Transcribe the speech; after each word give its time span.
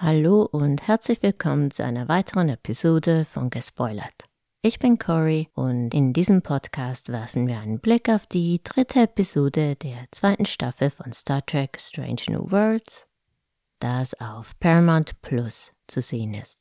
Hallo 0.00 0.42
und 0.44 0.86
herzlich 0.86 1.24
willkommen 1.24 1.72
zu 1.72 1.84
einer 1.84 2.06
weiteren 2.06 2.48
Episode 2.50 3.24
von 3.24 3.50
Gespoilert. 3.50 4.28
Ich 4.62 4.78
bin 4.78 4.96
Cory 4.96 5.48
und 5.54 5.92
in 5.92 6.12
diesem 6.12 6.40
Podcast 6.40 7.08
werfen 7.08 7.48
wir 7.48 7.58
einen 7.58 7.80
Blick 7.80 8.08
auf 8.08 8.24
die 8.24 8.60
dritte 8.62 9.00
Episode 9.00 9.74
der 9.74 10.06
zweiten 10.12 10.46
Staffel 10.46 10.90
von 10.90 11.12
Star 11.12 11.44
Trek 11.44 11.80
Strange 11.80 12.22
New 12.28 12.48
Worlds, 12.48 13.08
das 13.80 14.14
auf 14.20 14.56
Paramount 14.60 15.20
Plus 15.20 15.72
zu 15.88 16.00
sehen 16.00 16.34
ist. 16.34 16.60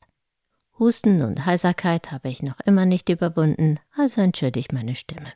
Husten 0.80 1.22
und 1.22 1.46
Heiserkeit 1.46 2.12
habe 2.12 2.30
ich 2.30 2.42
noch 2.42 2.60
immer 2.62 2.88
nicht 2.88 3.08
überwunden, 3.08 3.80
also 3.96 4.20
entschuldige 4.20 4.74
meine 4.74 4.96
Stimme. 4.96 5.32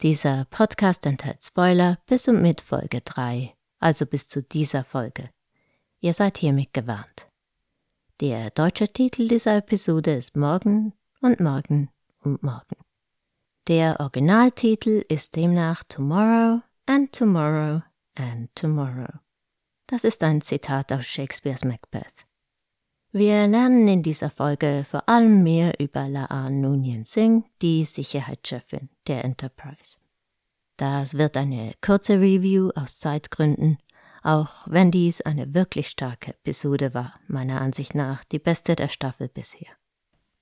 Dieser 0.00 0.44
Podcast 0.44 1.06
enthält 1.06 1.42
Spoiler 1.42 1.98
bis 2.06 2.28
und 2.28 2.40
mit 2.40 2.60
Folge 2.60 3.00
3, 3.00 3.52
also 3.80 4.06
bis 4.06 4.28
zu 4.28 4.44
dieser 4.44 4.84
Folge. 4.84 5.30
Ihr 5.98 6.14
seid 6.14 6.38
hiermit 6.38 6.72
gewarnt. 6.72 7.26
Der 8.20 8.50
deutsche 8.50 8.86
Titel 8.86 9.26
dieser 9.26 9.56
Episode 9.56 10.12
ist 10.14 10.36
Morgen 10.36 10.92
und 11.20 11.40
Morgen 11.40 11.90
und 12.22 12.44
Morgen. 12.44 12.76
Der 13.66 13.98
Originaltitel 13.98 15.02
ist 15.08 15.34
demnach 15.34 15.82
Tomorrow 15.88 16.62
and 16.86 17.12
Tomorrow 17.12 17.82
and 18.14 18.54
Tomorrow. 18.54 19.18
Das 19.88 20.04
ist 20.04 20.22
ein 20.22 20.40
Zitat 20.40 20.92
aus 20.92 21.06
Shakespeares 21.06 21.64
Macbeth. 21.64 22.27
Wir 23.18 23.48
lernen 23.48 23.88
in 23.88 24.04
dieser 24.04 24.30
Folge 24.30 24.86
vor 24.88 25.08
allem 25.08 25.42
mehr 25.42 25.80
über 25.80 26.08
Laan 26.08 26.60
Nunien 26.60 27.04
Singh, 27.04 27.44
die 27.60 27.84
Sicherheitschefin 27.84 28.90
der 29.08 29.24
Enterprise. 29.24 29.98
Das 30.76 31.14
wird 31.14 31.36
eine 31.36 31.72
kurze 31.80 32.20
Review 32.20 32.70
aus 32.76 33.00
Zeitgründen, 33.00 33.78
auch 34.22 34.68
wenn 34.68 34.92
dies 34.92 35.20
eine 35.20 35.52
wirklich 35.52 35.88
starke 35.88 36.30
Episode 36.30 36.94
war, 36.94 37.18
meiner 37.26 37.60
Ansicht 37.60 37.96
nach 37.96 38.22
die 38.22 38.38
beste 38.38 38.76
der 38.76 38.88
Staffel 38.88 39.28
bisher. 39.28 39.72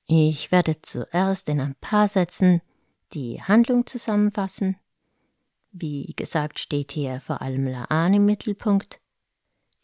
Ich 0.06 0.52
werde 0.52 0.82
zuerst 0.82 1.48
in 1.48 1.62
ein 1.62 1.76
paar 1.80 2.08
Sätzen 2.08 2.60
die 3.14 3.40
Handlung 3.42 3.86
zusammenfassen. 3.86 4.76
Wie 5.72 6.12
gesagt 6.14 6.58
steht 6.58 6.92
hier 6.92 7.20
vor 7.20 7.40
allem 7.40 7.68
Laan 7.68 8.12
im 8.12 8.26
Mittelpunkt, 8.26 9.00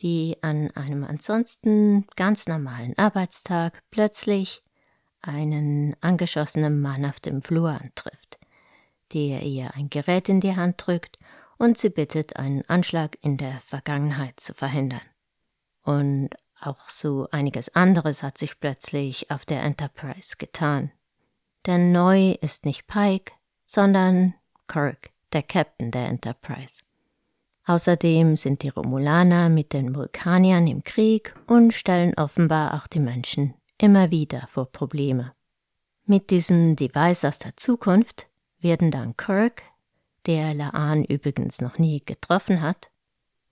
die 0.02 0.36
an 0.42 0.70
einem 0.72 1.04
ansonsten 1.04 2.06
ganz 2.16 2.46
normalen 2.46 2.98
Arbeitstag 2.98 3.82
plötzlich 3.90 4.62
einen 5.20 5.94
angeschossenen 6.00 6.80
Mann 6.80 7.04
auf 7.04 7.20
dem 7.20 7.42
Flur 7.42 7.70
antrifft, 7.70 8.38
der 9.12 9.42
ihr 9.42 9.74
ein 9.74 9.88
Gerät 9.88 10.28
in 10.28 10.40
die 10.40 10.56
Hand 10.56 10.84
drückt 10.84 11.18
und 11.56 11.78
sie 11.78 11.90
bittet, 11.90 12.36
einen 12.36 12.62
Anschlag 12.68 13.16
in 13.22 13.36
der 13.36 13.60
Vergangenheit 13.60 14.40
zu 14.40 14.52
verhindern. 14.52 15.00
Und 15.82 16.30
auch 16.60 16.88
so 16.88 17.28
einiges 17.30 17.74
anderes 17.74 18.22
hat 18.22 18.38
sich 18.38 18.58
plötzlich 18.58 19.30
auf 19.30 19.44
der 19.44 19.62
Enterprise 19.62 20.36
getan. 20.36 20.90
Denn 21.66 21.92
neu 21.92 22.32
ist 22.40 22.66
nicht 22.66 22.88
Pike, 22.88 23.32
sondern 23.64 24.34
Kirk, 24.66 25.10
der 25.32 25.42
Captain 25.44 25.92
der 25.92 26.08
Enterprise. 26.08 26.82
Außerdem 27.64 28.36
sind 28.36 28.62
die 28.62 28.70
Romulaner 28.70 29.48
mit 29.48 29.72
den 29.72 29.94
Vulkaniern 29.94 30.66
im 30.66 30.82
Krieg 30.82 31.34
und 31.46 31.72
stellen 31.72 32.14
offenbar 32.14 32.74
auch 32.74 32.88
die 32.88 33.00
Menschen 33.00 33.54
immer 33.78 34.10
wieder 34.10 34.46
vor 34.48 34.66
Probleme. 34.66 35.32
Mit 36.04 36.30
diesem 36.30 36.74
Device 36.74 37.24
aus 37.24 37.38
der 37.38 37.56
Zukunft 37.56 38.26
werden 38.58 38.90
dann 38.90 39.16
Kirk, 39.16 39.62
der 40.26 40.54
Laan 40.54 41.04
übrigens 41.04 41.60
noch 41.60 41.78
nie 41.78 42.02
getroffen 42.04 42.60
hat, 42.60 42.90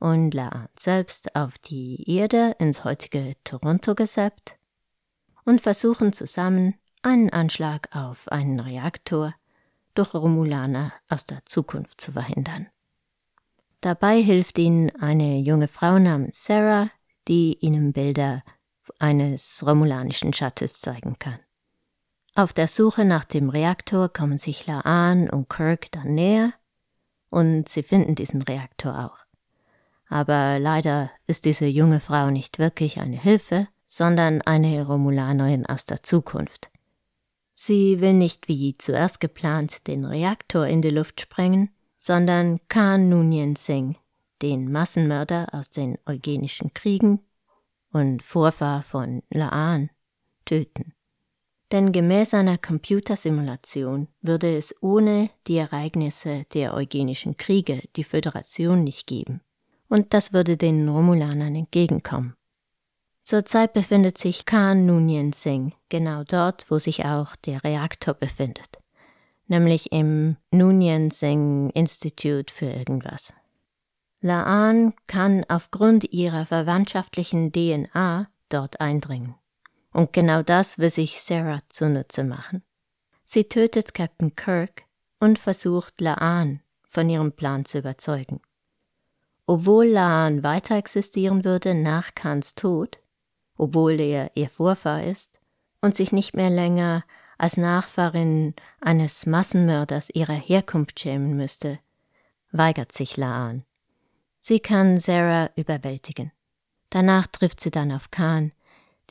und 0.01 0.35
Laan 0.35 0.69
selbst 0.77 1.37
auf 1.37 1.59
die 1.59 2.03
Erde 2.11 2.57
ins 2.59 2.85
heutige 2.85 3.37
Toronto 3.45 3.95
gesäppt 3.95 4.57
und 5.45 5.61
versuchen 5.61 6.13
zusammen 6.13 6.75
einen 7.03 7.31
Anschlag 7.31 7.95
auf 7.95 8.29
einen 8.29 8.61
Reaktor 8.61 9.35
durch 9.95 10.15
Romulaner 10.15 10.93
aus 11.09 11.27
der 11.27 11.45
Zukunft 11.45 12.01
zu 12.01 12.13
verhindern. 12.13 12.67
Dabei 13.81 14.21
hilft 14.21 14.59
ihnen 14.59 14.91
eine 15.01 15.39
junge 15.39 15.69
Frau 15.69 15.99
namens 15.99 16.45
Sarah, 16.45 16.91
die 17.29 17.57
ihnen 17.61 17.93
Bilder 17.93 18.43
eines 18.99 19.65
romulanischen 19.67 20.33
Schattes 20.33 20.81
zeigen 20.81 21.19
kann. 21.19 21.39
Auf 22.35 22.53
der 22.53 22.69
Suche 22.69 23.05
nach 23.05 23.25
dem 23.25 23.49
Reaktor 23.49 24.09
kommen 24.09 24.39
sich 24.39 24.67
Laan 24.67 25.31
und 25.31 25.49
Kirk 25.49 25.91
dann 25.93 26.15
näher 26.15 26.53
und 27.31 27.69
sie 27.69 27.83
finden 27.83 28.15
diesen 28.15 28.43
Reaktor 28.43 28.99
auch. 29.07 29.19
Aber 30.09 30.59
leider 30.59 31.11
ist 31.27 31.45
diese 31.45 31.67
junge 31.67 32.01
Frau 32.01 32.31
nicht 32.31 32.59
wirklich 32.59 33.01
eine 33.01 33.17
Hilfe, 33.17 33.69
sondern 33.87 34.43
eine 34.43 34.87
Romulanerin 34.87 35.67
aus 35.67 35.87
der 35.87 36.03
Zukunft. 36.03 36.71
Sie 37.53 38.01
will 38.01 38.15
nicht 38.15 38.49
wie 38.49 38.75
zuerst 38.77 39.21
geplant 39.21 39.87
den 39.87 40.05
Reaktor 40.05 40.67
in 40.67 40.83
die 40.83 40.91
Luft 40.91 41.21
sprengen, 41.21 41.71
sondern 42.01 42.61
Khan 42.69 43.11
Nunien 43.11 43.57
Singh, 43.57 43.99
den 44.41 44.73
Massenmörder 44.73 45.49
aus 45.53 45.71
den 45.71 45.99
Eugenischen 46.07 46.73
Kriegen 46.73 47.21
und 47.93 48.23
Vorfahr 48.23 48.83
von 48.83 49.23
Laan, 49.29 49.91
töten. 50.47 50.95
Denn 51.71 51.93
gemäß 51.93 52.33
einer 52.33 52.57
Computersimulation 52.57 54.09
würde 54.23 54.57
es 54.57 54.75
ohne 54.81 55.29
die 55.47 55.59
Ereignisse 55.59 56.45
der 56.55 56.73
Eugenischen 56.73 57.37
Kriege 57.37 57.83
die 57.97 58.05
Föderation 58.05 58.83
nicht 58.83 59.07
geben. 59.07 59.43
Und 59.91 60.15
das 60.15 60.33
würde 60.33 60.57
den 60.57 60.89
Romulanern 60.89 61.55
entgegenkommen. 61.55 62.35
Zurzeit 63.25 63.75
befindet 63.75 64.17
sich 64.17 64.47
Khan 64.47 64.87
Nunien 64.87 65.35
Singh 65.35 65.77
genau 65.91 66.25
dort, 66.25 66.65
wo 66.71 66.79
sich 66.79 67.05
auch 67.05 67.37
der 67.37 67.63
Reaktor 67.63 68.15
befindet 68.15 68.81
nämlich 69.51 69.93
im 69.93 70.37
Nunien 70.51 71.11
Singh 71.11 71.71
Institute 71.75 72.53
für 72.53 72.67
irgendwas. 72.71 73.35
Laan 74.21 74.95
kann 75.07 75.45
aufgrund 75.49 76.13
ihrer 76.13 76.47
verwandtschaftlichen 76.47 77.53
DNA 77.53 78.29
dort 78.49 78.81
eindringen. 78.81 79.35
Und 79.93 80.13
genau 80.13 80.43
das 80.43 80.79
will 80.79 80.91
sich 80.91 81.21
Sarah 81.21 81.63
zunutze 81.69 82.23
machen. 82.23 82.63
Sie 83.25 83.45
tötet 83.45 83.93
Captain 83.93 84.37
Kirk 84.37 84.85
und 85.19 85.39
versucht 85.39 86.01
Laan 86.01 86.61
von 86.89 87.09
ihrem 87.09 87.33
Plan 87.33 87.65
zu 87.65 87.79
überzeugen. 87.79 88.41
Obwohl 89.47 89.87
Laan 89.87 90.43
weiter 90.43 90.77
existieren 90.77 91.45
würde 91.45 91.75
nach 91.75 92.15
Khans 92.15 92.55
Tod, 92.55 93.01
obwohl 93.57 93.99
er 94.01 94.31
ihr 94.37 94.49
Vorfahr 94.49 95.03
ist 95.03 95.41
und 95.81 95.97
sich 95.97 96.13
nicht 96.13 96.35
mehr 96.35 96.51
länger 96.51 97.05
als 97.41 97.57
Nachfahrin 97.57 98.55
eines 98.81 99.25
Massenmörders 99.25 100.11
ihrer 100.11 100.35
Herkunft 100.35 101.01
schämen 101.01 101.37
müsste, 101.37 101.79
weigert 102.53 102.93
sich 102.93 103.17
Laan. 103.17 103.65
Sie 104.41 104.61
kann 104.61 104.99
Sarah 104.99 105.51
überwältigen. 105.57 106.33
Danach 106.91 107.27
trifft 107.27 107.61
sie 107.61 107.71
dann 107.71 107.93
auf 107.93 108.11
Khan, 108.11 108.53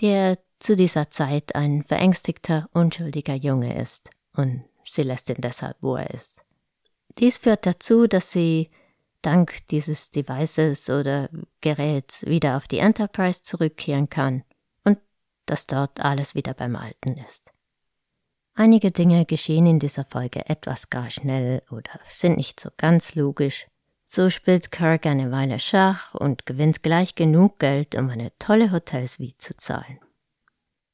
der 0.01 0.37
zu 0.59 0.75
dieser 0.75 1.09
Zeit 1.09 1.55
ein 1.55 1.83
verängstigter, 1.83 2.69
unschuldiger 2.73 3.35
Junge 3.35 3.79
ist, 3.79 4.09
und 4.33 4.63
sie 4.83 5.03
lässt 5.03 5.29
ihn 5.29 5.39
deshalb, 5.39 5.77
wo 5.81 5.95
er 5.95 6.11
ist. 6.11 6.43
Dies 7.17 7.37
führt 7.37 7.65
dazu, 7.65 8.07
dass 8.07 8.31
sie 8.31 8.69
dank 9.21 9.67
dieses 9.69 10.11
Devices 10.11 10.89
oder 10.89 11.29
Geräts 11.61 12.25
wieder 12.25 12.57
auf 12.57 12.67
die 12.67 12.79
Enterprise 12.79 13.41
zurückkehren 13.41 14.09
kann 14.09 14.43
und 14.83 14.99
dass 15.45 15.67
dort 15.67 15.99
alles 15.99 16.35
wieder 16.35 16.53
beim 16.53 16.75
Alten 16.75 17.17
ist. 17.17 17.53
Einige 18.59 18.91
Dinge 18.91 19.23
geschehen 19.23 19.65
in 19.67 19.79
dieser 19.79 20.03
Folge 20.03 20.49
etwas 20.49 20.89
gar 20.89 21.09
schnell 21.09 21.61
oder 21.71 21.97
sind 22.09 22.35
nicht 22.35 22.59
so 22.59 22.67
ganz 22.75 23.15
logisch. 23.15 23.67
So 24.03 24.29
spielt 24.29 24.69
Kirk 24.69 25.05
eine 25.05 25.31
Weile 25.31 25.59
Schach 25.59 26.13
und 26.13 26.45
gewinnt 26.45 26.83
gleich 26.83 27.15
genug 27.15 27.59
Geld, 27.59 27.95
um 27.95 28.09
eine 28.09 28.37
tolle 28.37 28.73
Hotelsuite 28.73 29.37
zu 29.37 29.55
zahlen. 29.55 30.01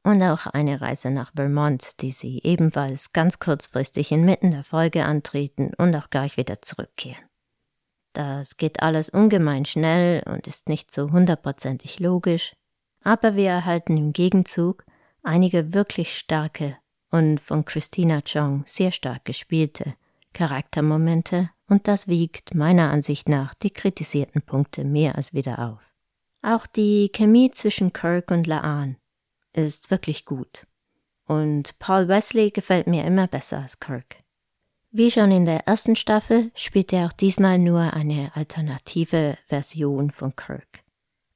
Und 0.03 0.21
auch 0.21 0.45
eine 0.45 0.79
Reise 0.79 1.09
nach 1.09 1.31
Vermont, 1.35 2.01
die 2.01 2.11
sie 2.11 2.39
ebenfalls 2.43 3.13
ganz 3.13 3.39
kurzfristig 3.39 4.11
inmitten 4.11 4.51
der 4.51 4.63
Folge 4.63 5.03
antreten 5.03 5.71
und 5.75 5.95
auch 5.95 6.11
gleich 6.11 6.37
wieder 6.37 6.61
zurückkehren. 6.61 7.25
Das 8.13 8.57
geht 8.57 8.83
alles 8.83 9.09
ungemein 9.09 9.65
schnell 9.65 10.21
und 10.27 10.45
ist 10.45 10.69
nicht 10.69 10.93
so 10.93 11.09
hundertprozentig 11.11 11.99
logisch, 11.99 12.55
aber 13.03 13.35
wir 13.35 13.49
erhalten 13.49 13.97
im 13.97 14.13
Gegenzug 14.13 14.85
einige 15.23 15.73
wirklich 15.73 16.15
starke 16.15 16.77
und 17.15 17.39
von 17.39 17.63
Christina 17.63 18.21
Chong 18.21 18.63
sehr 18.65 18.91
stark 18.91 19.23
gespielte 19.23 19.95
Charaktermomente 20.33 21.49
und 21.69 21.87
das 21.87 22.09
wiegt 22.09 22.53
meiner 22.53 22.91
Ansicht 22.91 23.29
nach 23.29 23.53
die 23.53 23.69
kritisierten 23.69 24.41
Punkte 24.41 24.83
mehr 24.83 25.15
als 25.15 25.33
wieder 25.33 25.59
auf. 25.59 25.93
Auch 26.41 26.67
die 26.67 27.09
Chemie 27.13 27.51
zwischen 27.51 27.93
Kirk 27.93 28.31
und 28.31 28.47
Laan 28.47 28.97
ist 29.53 29.91
wirklich 29.91 30.25
gut. 30.25 30.67
Und 31.25 31.79
Paul 31.79 32.09
Wesley 32.09 32.51
gefällt 32.51 32.85
mir 32.85 33.05
immer 33.05 33.27
besser 33.27 33.59
als 33.59 33.79
Kirk. 33.79 34.17
Wie 34.91 35.09
schon 35.09 35.31
in 35.31 35.45
der 35.45 35.67
ersten 35.67 35.95
Staffel 35.95 36.51
spielt 36.53 36.91
er 36.91 37.05
auch 37.05 37.13
diesmal 37.13 37.57
nur 37.57 37.93
eine 37.93 38.31
alternative 38.35 39.37
Version 39.47 40.11
von 40.11 40.35
Kirk. 40.35 40.83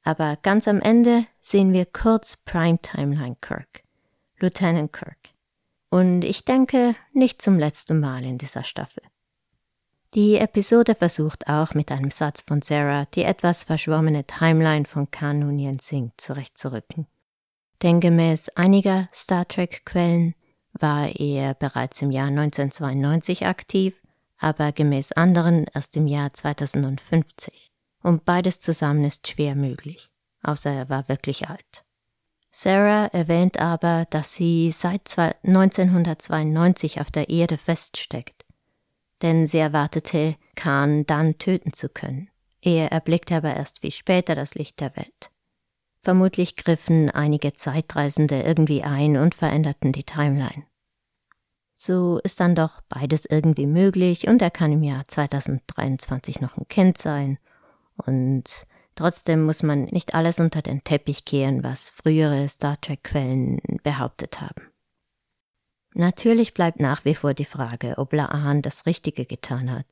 Aber 0.04 0.38
ganz 0.42 0.68
am 0.68 0.82
Ende 0.82 1.26
sehen 1.40 1.72
wir 1.72 1.86
kurz 1.86 2.36
Prime-Timeline 2.44 3.38
Kirk, 3.40 3.84
Lieutenant 4.40 4.92
Kirk. 4.92 5.39
Und 5.90 6.24
ich 6.24 6.46
denke, 6.46 6.96
nicht 7.14 7.42
zum 7.42 7.58
letzten 7.58 8.00
Mal 8.00 8.24
in 8.24 8.38
dieser 8.38 8.64
Staffel. 8.64 9.04
Die 10.16 10.38
Episode 10.38 10.96
versucht 10.96 11.48
auch 11.48 11.76
mit 11.76 11.92
einem 11.92 12.10
Satz 12.10 12.42
von 12.42 12.62
Sarah 12.62 13.06
die 13.14 13.24
etwas 13.24 13.64
verschwommene 13.64 14.26
Timeline 14.26 14.86
von 14.86 15.12
Khan 15.12 15.40
Noonien 15.40 15.78
Singh 15.80 16.12
zurechtzurücken. 16.18 17.06
Denn 17.84 18.00
gemäß 18.00 18.50
einiger 18.50 19.08
Star 19.14 19.48
Trek-Quellen 19.48 20.34
war 20.74 21.10
er 21.16 21.54
bereits 21.54 22.02
im 22.02 22.12
Jahr 22.12 22.28
1992 22.28 23.46
aktiv, 23.46 23.96
aber 24.40 24.72
gemäß 24.72 25.12
anderen 25.12 25.66
erst 25.74 25.96
im 25.96 26.08
Jahr 26.08 26.34
2050. 26.34 27.72
Und 28.02 28.26
beides 28.26 28.62
zusammen 28.62 29.04
ist 29.04 29.28
schwer 29.28 29.56
möglich, 29.56 30.10
außer 30.42 30.72
er 30.72 30.90
war 30.90 31.08
wirklich 31.08 31.50
alt. 31.50 31.86
Sarah 32.52 33.08
erwähnt 33.08 33.60
aber, 33.60 34.06
dass 34.10 34.34
sie 34.34 34.72
seit 34.72 35.18
1992 35.18 37.00
auf 37.00 37.12
der 37.12 37.30
Erde 37.30 37.58
feststeckt 37.58 38.40
denn 39.22 39.48
sie 39.48 39.58
erwartete, 39.58 40.36
Khan 40.56 41.06
dann 41.06 41.38
töten 41.38 41.74
zu 41.74 41.90
können. 41.90 42.30
Er 42.62 42.92
erblickte 42.92 43.36
aber 43.36 43.56
erst 43.56 43.82
viel 43.82 43.92
später 43.92 44.36
das 44.36 44.56
Licht 44.56 44.80
der 44.80 44.96
Welt. 44.96 45.32
Vermutlich 46.02 46.56
griffen 46.56 47.10
einige 47.10 47.54
Zeitreisende 47.54 48.42
irgendwie 48.42 48.84
ein 48.84 49.18
und 49.18 49.36
veränderten 49.36 49.92
die 49.92 50.04
Timeline. 50.04 50.66
So 51.76 52.20
ist 52.24 52.40
dann 52.40 52.56
doch 52.56 52.82
beides 52.90 53.26
irgendwie 53.26 53.66
möglich 53.66 54.28
und 54.28 54.42
er 54.42 54.52
kann 54.52 54.72
im 54.72 54.84
Jahr 54.84 55.08
2023 55.08 56.42
noch 56.42 56.58
ein 56.58 56.68
Kind 56.68 56.98
sein 56.98 57.38
und 58.06 58.68
trotzdem 59.00 59.46
muss 59.46 59.64
man 59.64 59.86
nicht 59.86 60.14
alles 60.14 60.42
unter 60.42 60.62
den 60.62 60.84
Teppich 60.84 61.24
kehren, 61.24 61.64
was 61.64 61.90
frühere 61.90 62.50
Star 62.50 62.80
Trek 62.82 63.02
Quellen 63.06 63.62
behauptet 63.82 64.42
haben. 64.42 64.74
Natürlich 65.94 66.54
bleibt 66.54 66.82
nach 66.82 67.06
wie 67.06 67.16
vor 67.16 67.34
die 67.34 67.46
Frage, 67.46 67.98
ob 67.98 68.12
Laan 68.12 68.62
das 68.62 68.86
Richtige 68.86 69.26
getan 69.26 69.72
hat, 69.72 69.86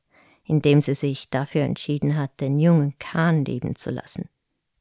indem 0.44 0.82
sie 0.82 0.92
sich 0.92 1.30
dafür 1.30 1.62
entschieden 1.62 2.16
hat, 2.16 2.38
den 2.40 2.58
jungen 2.58 2.98
Khan 2.98 3.46
leben 3.46 3.76
zu 3.76 3.90
lassen. 3.90 4.28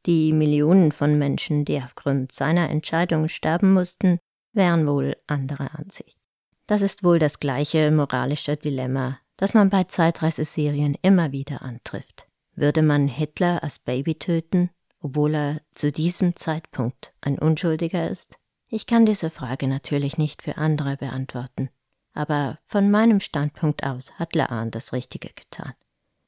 Die 0.06 0.33
Millionen 0.33 0.91
von 0.91 1.18
Menschen, 1.18 1.63
die 1.63 1.81
aufgrund 1.81 2.33
seiner 2.33 2.69
Entscheidung 2.69 3.29
sterben 3.29 3.74
mussten, 3.74 4.19
wären 4.51 4.88
wohl 4.88 5.15
anderer 5.27 5.74
Ansicht. 5.79 6.18
Das 6.65 6.81
ist 6.81 7.06
wohl 7.06 7.18
das 7.18 7.39
gleiche 7.39 7.91
moralische 7.91 8.57
Dilemma, 8.57 9.19
das 9.38 9.53
man 9.53 9.69
bei 9.69 9.85
Zeitreiseserien 9.85 10.97
immer 11.01 11.31
wieder 11.31 11.62
antrifft. 11.62 12.26
Würde 12.57 12.81
man 12.81 13.07
Hitler 13.07 13.62
als 13.62 13.77
Baby 13.77 14.15
töten, 14.15 14.71
obwohl 15.00 15.36
er 15.36 15.62
zu 15.75 15.92
diesem 15.92 16.36
Zeitpunkt 16.36 17.13
ein 17.21 17.38
Unschuldiger 17.38 18.09
ist? 18.09 18.39
Ich 18.68 18.88
kann 18.88 19.06
diese 19.06 19.30
Frage 19.30 19.68
natürlich 19.68 20.18
nicht 20.18 20.42
für 20.42 20.57
andere 20.57 20.98
beantworten, 20.98 21.69
aber 22.13 22.57
von 22.65 22.89
meinem 22.89 23.19
Standpunkt 23.19 23.83
aus 23.83 24.12
hat 24.13 24.33
Laan 24.33 24.71
das 24.71 24.92
Richtige 24.92 25.30
getan. 25.30 25.74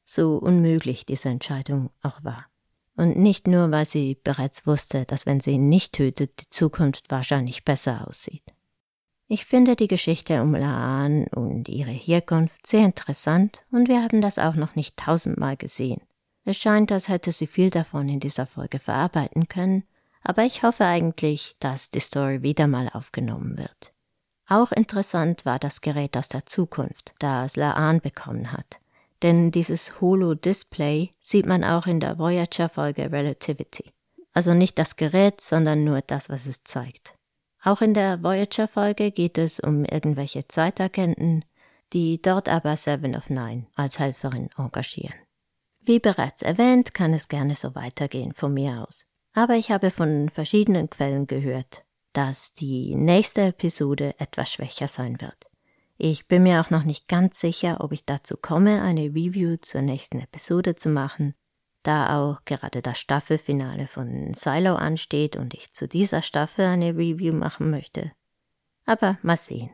So 0.05 0.37
unmöglich 0.37 1.07
diese 1.07 1.29
Entscheidung 1.29 1.89
auch 2.03 2.23
war. 2.23 2.45
Und 2.95 3.17
nicht 3.17 3.47
nur, 3.47 3.71
weil 3.71 3.85
sie 3.85 4.13
bereits 4.23 4.67
wusste, 4.67 5.05
dass 5.05 5.25
wenn 5.25 5.39
sie 5.39 5.53
ihn 5.53 5.67
nicht 5.67 5.93
tötet, 5.93 6.41
die 6.41 6.49
Zukunft 6.51 7.09
wahrscheinlich 7.09 7.65
besser 7.65 8.07
aussieht. 8.07 8.43
Ich 9.25 9.45
finde 9.45 9.75
die 9.75 9.87
Geschichte 9.87 10.43
um 10.43 10.53
Laan 10.53 11.25
und 11.29 11.69
ihre 11.69 11.89
Herkunft 11.89 12.67
sehr 12.67 12.85
interessant 12.85 13.63
und 13.71 13.87
wir 13.87 14.03
haben 14.03 14.21
das 14.21 14.37
auch 14.37 14.55
noch 14.55 14.75
nicht 14.75 14.95
tausendmal 14.95 15.57
gesehen. 15.57 16.01
Es 16.49 16.57
scheint, 16.57 16.91
als 16.91 17.07
hätte 17.07 17.31
sie 17.31 17.47
viel 17.47 17.69
davon 17.69 18.09
in 18.09 18.19
dieser 18.19 18.45
Folge 18.45 18.79
verarbeiten 18.79 19.47
können 19.47 19.83
aber 20.23 20.43
ich 20.43 20.63
hoffe 20.63 20.85
eigentlich, 20.85 21.55
dass 21.59 21.89
die 21.89 21.99
Story 21.99 22.41
wieder 22.41 22.67
mal 22.67 22.89
aufgenommen 22.89 23.57
wird. 23.57 23.93
Auch 24.47 24.71
interessant 24.71 25.45
war 25.45 25.59
das 25.59 25.81
Gerät 25.81 26.17
aus 26.17 26.27
der 26.27 26.45
Zukunft, 26.45 27.13
das 27.19 27.55
Laan 27.55 28.01
bekommen 28.01 28.51
hat. 28.51 28.79
Denn 29.21 29.51
dieses 29.51 30.01
Holo-Display 30.01 31.11
sieht 31.19 31.45
man 31.45 31.63
auch 31.63 31.85
in 31.87 31.99
der 31.99 32.17
Voyager-Folge 32.17 33.11
Relativity. 33.11 33.91
Also 34.33 34.53
nicht 34.53 34.79
das 34.79 34.95
Gerät, 34.95 35.41
sondern 35.41 35.83
nur 35.83 36.01
das, 36.01 36.29
was 36.29 36.45
es 36.45 36.63
zeigt. 36.63 37.15
Auch 37.63 37.81
in 37.81 37.93
der 37.93 38.23
Voyager-Folge 38.23 39.11
geht 39.11 39.37
es 39.37 39.59
um 39.59 39.83
irgendwelche 39.83 40.47
Zeitagenten, 40.47 41.43
die 41.91 42.21
dort 42.21 42.47
aber 42.47 42.77
Seven 42.77 43.15
of 43.15 43.29
Nine 43.29 43.67
als 43.75 43.99
Helferin 43.99 44.49
engagieren. 44.57 45.15
Wie 45.89 45.99
bereits 45.99 46.43
erwähnt, 46.43 46.93
kann 46.93 47.15
es 47.15 47.29
gerne 47.29 47.55
so 47.55 47.73
weitergehen 47.73 48.31
von 48.35 48.53
mir 48.53 48.85
aus. 48.87 49.07
Aber 49.33 49.55
ich 49.55 49.71
habe 49.71 49.89
von 49.89 50.29
verschiedenen 50.29 50.87
Quellen 50.87 51.25
gehört, 51.25 51.83
dass 52.13 52.53
die 52.53 52.93
nächste 52.95 53.41
Episode 53.41 54.13
etwas 54.19 54.53
schwächer 54.53 54.87
sein 54.87 55.19
wird. 55.19 55.47
Ich 55.97 56.27
bin 56.27 56.43
mir 56.43 56.61
auch 56.61 56.69
noch 56.69 56.83
nicht 56.83 57.07
ganz 57.07 57.39
sicher, 57.39 57.77
ob 57.79 57.91
ich 57.91 58.05
dazu 58.05 58.37
komme, 58.37 58.83
eine 58.83 59.05
Review 59.05 59.57
zur 59.63 59.81
nächsten 59.81 60.19
Episode 60.19 60.75
zu 60.75 60.89
machen, 60.89 61.33
da 61.81 62.19
auch 62.19 62.45
gerade 62.45 62.83
das 62.83 62.99
Staffelfinale 62.99 63.87
von 63.87 64.35
Silo 64.35 64.75
ansteht 64.75 65.37
und 65.37 65.55
ich 65.55 65.73
zu 65.73 65.87
dieser 65.87 66.21
Staffel 66.21 66.65
eine 66.65 66.95
Review 66.95 67.33
machen 67.33 67.71
möchte. 67.71 68.11
Aber 68.85 69.17
mal 69.23 69.37
sehen. 69.37 69.71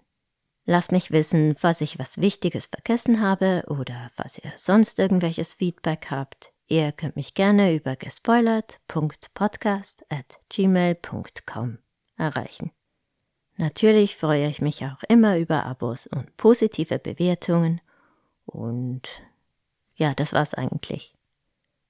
Lasst 0.66 0.92
mich 0.92 1.12
wissen, 1.12 1.56
falls 1.56 1.82
ich 1.82 2.00
was 2.00 2.22
Wichtiges 2.22 2.66
vergessen 2.66 3.22
habe 3.22 3.64
oder 3.68 4.10
falls 4.16 4.40
ihr 4.40 4.52
sonst 4.56 4.98
irgendwelches 4.98 5.54
Feedback 5.54 6.08
habt. 6.10 6.52
Ihr 6.68 6.92
könnt 6.92 7.16
mich 7.16 7.36
gerne 7.36 7.76
über 7.76 7.96
gespoilert.podcast 7.96 10.04
at 10.10 10.40
gmail.com 10.50 11.78
erreichen. 12.18 12.72
Natürlich 13.58 14.18
freue 14.18 14.48
ich 14.48 14.62
mich 14.62 14.84
auch 14.86 15.04
immer 15.08 15.38
über 15.38 15.66
Abos 15.66 16.08
und 16.08 16.36
positive 16.36 16.98
Bewertungen. 16.98 17.80
Und 18.46 19.04
ja, 19.96 20.16
das 20.16 20.34
war's 20.34 20.56
eigentlich. 20.56 21.14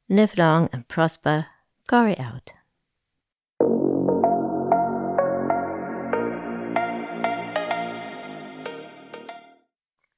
Live 0.07 0.36
long 0.36 0.68
and 0.74 0.88
prosper. 0.88 1.48
Gory 1.88 2.18
out. 2.19 2.55